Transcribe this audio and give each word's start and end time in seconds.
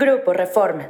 Grupo 0.00 0.32
Reforma. 0.32 0.88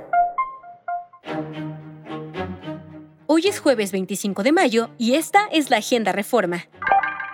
Hoy 3.27 3.47
es 3.47 3.59
jueves 3.59 3.91
25 3.91 4.43
de 4.43 4.53
mayo 4.53 4.91
y 4.99 5.15
esta 5.15 5.49
es 5.51 5.71
la 5.71 5.79
Agenda 5.79 6.13
Reforma. 6.13 6.67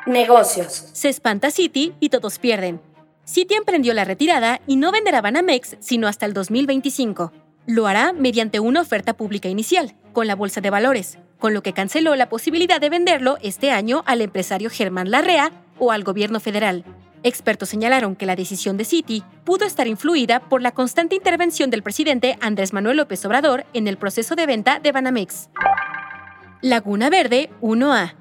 Negocios. 0.06 0.90
Se 0.92 1.08
espanta 1.08 1.50
Citi 1.50 1.92
y 1.98 2.10
todos 2.10 2.38
pierden. 2.38 2.80
Citi 3.26 3.54
emprendió 3.54 3.92
la 3.92 4.04
retirada 4.04 4.60
y 4.68 4.76
no 4.76 4.92
venderá 4.92 5.20
Banamex 5.20 5.76
sino 5.80 6.06
hasta 6.06 6.26
el 6.26 6.32
2025. 6.32 7.32
Lo 7.66 7.88
hará 7.88 8.12
mediante 8.12 8.60
una 8.60 8.80
oferta 8.80 9.14
pública 9.14 9.48
inicial, 9.48 9.96
con 10.12 10.28
la 10.28 10.36
Bolsa 10.36 10.60
de 10.60 10.70
Valores, 10.70 11.18
con 11.40 11.54
lo 11.54 11.64
que 11.64 11.72
canceló 11.72 12.14
la 12.14 12.28
posibilidad 12.28 12.80
de 12.80 12.90
venderlo 12.90 13.36
este 13.42 13.72
año 13.72 14.04
al 14.06 14.20
empresario 14.20 14.70
Germán 14.70 15.10
Larrea 15.10 15.50
o 15.80 15.90
al 15.90 16.04
gobierno 16.04 16.38
federal. 16.38 16.84
Expertos 17.24 17.70
señalaron 17.70 18.16
que 18.16 18.26
la 18.26 18.36
decisión 18.36 18.76
de 18.76 18.84
Citi 18.84 19.24
pudo 19.44 19.64
estar 19.64 19.86
influida 19.86 20.40
por 20.40 20.60
la 20.60 20.72
constante 20.72 21.16
intervención 21.16 21.70
del 21.70 21.82
presidente 21.82 22.36
Andrés 22.42 22.74
Manuel 22.74 22.98
López 22.98 23.24
Obrador 23.24 23.64
en 23.72 23.88
el 23.88 23.96
proceso 23.96 24.36
de 24.36 24.44
venta 24.44 24.78
de 24.78 24.92
Banamex. 24.92 25.48
Laguna 26.60 27.08
Verde 27.08 27.48
1A. 27.62 28.14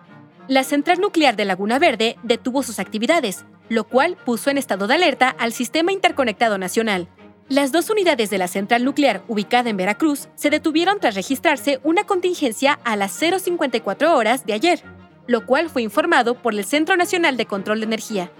La 0.47 0.63
central 0.63 1.02
nuclear 1.02 1.35
de 1.35 1.44
Laguna 1.44 1.80
Verde 1.80 2.16
detuvo 2.23 2.63
sus 2.63 2.80
actividades, 2.80 3.44
lo 3.67 3.84
cual 3.84 4.16
puso 4.25 4.49
en 4.49 4.58
estado 4.58 4.88
de 4.88 4.95
alerta 4.95 5.35
al 5.38 5.52
Sistema 5.52 5.91
Interconectado 5.91 6.58
Nacional. 6.58 7.09
Las 7.49 7.73
dos 7.73 7.89
unidades 7.89 8.30
de 8.30 8.38
la 8.38 8.47
central 8.47 8.85
nuclear 8.85 9.22
ubicada 9.27 9.70
en 9.70 9.75
Veracruz 9.75 10.30
se 10.35 10.49
detuvieron 10.49 11.02
tras 11.02 11.16
registrarse 11.16 11.81
una 11.83 12.05
contingencia 12.05 12.80
a 12.85 12.95
las 12.95 13.22
0.54 13.22 14.11
horas 14.11 14.45
de 14.45 14.53
ayer, 14.53 14.81
lo 15.27 15.45
cual 15.45 15.70
fue 15.70 15.81
informado 15.81 16.35
por 16.35 16.53
el 16.53 16.63
Centro 16.63 16.95
Nacional 16.95 17.35
de 17.35 17.45
Control 17.45 17.81
de 17.81 17.85
Energía. 17.85 18.31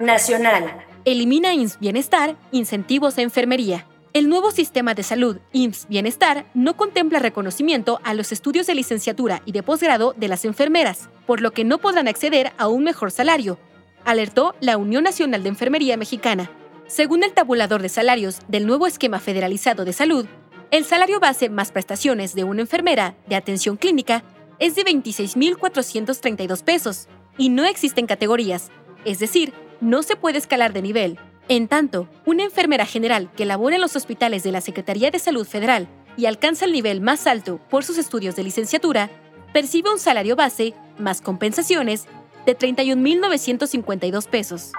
Nacional. 0.00 0.84
Elimina 1.04 1.54
IMSS 1.54 1.78
Bienestar 1.80 2.36
incentivos 2.52 3.18
a 3.18 3.22
enfermería. 3.22 3.86
El 4.12 4.28
nuevo 4.28 4.50
sistema 4.50 4.94
de 4.94 5.02
salud 5.02 5.38
IMSS 5.52 5.88
Bienestar 5.88 6.46
no 6.54 6.76
contempla 6.76 7.18
reconocimiento 7.18 8.00
a 8.04 8.14
los 8.14 8.32
estudios 8.32 8.66
de 8.66 8.74
licenciatura 8.74 9.42
y 9.46 9.52
de 9.52 9.62
posgrado 9.62 10.14
de 10.16 10.28
las 10.28 10.44
enfermeras, 10.44 11.08
por 11.26 11.40
lo 11.40 11.52
que 11.52 11.64
no 11.64 11.78
podrán 11.78 12.08
acceder 12.08 12.52
a 12.58 12.68
un 12.68 12.84
mejor 12.84 13.10
salario, 13.10 13.58
alertó 14.04 14.54
la 14.60 14.76
Unión 14.76 15.04
Nacional 15.04 15.42
de 15.42 15.48
Enfermería 15.48 15.96
Mexicana. 15.96 16.50
Según 16.86 17.22
el 17.22 17.32
tabulador 17.32 17.80
de 17.82 17.88
salarios 17.88 18.40
del 18.48 18.66
nuevo 18.66 18.86
esquema 18.86 19.18
federalizado 19.18 19.84
de 19.84 19.92
salud, 19.92 20.26
el 20.70 20.84
salario 20.84 21.20
base 21.20 21.48
más 21.48 21.72
prestaciones 21.72 22.34
de 22.34 22.44
una 22.44 22.62
enfermera 22.62 23.14
de 23.26 23.36
atención 23.36 23.76
clínica 23.76 24.24
es 24.58 24.74
de 24.74 24.84
26.432 24.84 26.62
pesos 26.62 27.08
y 27.38 27.48
no 27.48 27.64
existen 27.64 28.06
categorías, 28.06 28.70
es 29.04 29.18
decir, 29.18 29.52
no 29.82 30.02
se 30.02 30.16
puede 30.16 30.38
escalar 30.38 30.72
de 30.72 30.80
nivel. 30.80 31.18
En 31.48 31.68
tanto, 31.68 32.08
una 32.24 32.44
enfermera 32.44 32.86
general 32.86 33.30
que 33.36 33.44
labora 33.44 33.74
en 33.74 33.82
los 33.82 33.96
hospitales 33.96 34.44
de 34.44 34.52
la 34.52 34.60
Secretaría 34.60 35.10
de 35.10 35.18
Salud 35.18 35.46
Federal 35.46 35.88
y 36.16 36.26
alcanza 36.26 36.64
el 36.64 36.72
nivel 36.72 37.00
más 37.00 37.26
alto 37.26 37.60
por 37.68 37.84
sus 37.84 37.98
estudios 37.98 38.36
de 38.36 38.44
licenciatura, 38.44 39.10
percibe 39.52 39.90
un 39.90 39.98
salario 39.98 40.36
base, 40.36 40.72
más 40.98 41.20
compensaciones, 41.20 42.06
de 42.46 42.56
31.952 42.56 44.28
pesos. 44.28 44.72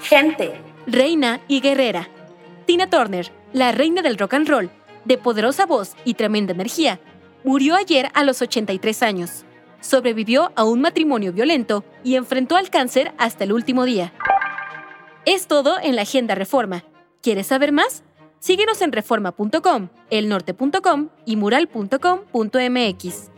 Gente. 0.00 0.60
Reina 0.86 1.40
y 1.48 1.60
guerrera. 1.60 2.08
Tina 2.66 2.88
Turner, 2.88 3.32
la 3.54 3.72
reina 3.72 4.02
del 4.02 4.18
rock 4.18 4.34
and 4.34 4.48
roll, 4.48 4.70
de 5.06 5.16
poderosa 5.16 5.64
voz 5.64 5.94
y 6.04 6.14
tremenda 6.14 6.52
energía, 6.52 7.00
murió 7.44 7.76
ayer 7.76 8.10
a 8.14 8.24
los 8.24 8.42
83 8.42 9.02
años. 9.02 9.44
Sobrevivió 9.80 10.52
a 10.56 10.64
un 10.64 10.80
matrimonio 10.80 11.32
violento 11.32 11.84
y 12.02 12.16
enfrentó 12.16 12.56
al 12.56 12.70
cáncer 12.70 13.12
hasta 13.18 13.44
el 13.44 13.52
último 13.52 13.84
día. 13.84 14.12
Es 15.26 15.46
todo 15.46 15.78
en 15.82 15.96
la 15.96 16.02
Agenda 16.02 16.34
Reforma. 16.34 16.84
¿Quieres 17.22 17.46
saber 17.46 17.72
más? 17.72 18.02
Síguenos 18.40 18.82
en 18.82 18.92
reforma.com, 18.92 19.88
elnorte.com 20.10 21.08
y 21.24 21.36
mural.com.mx. 21.36 23.33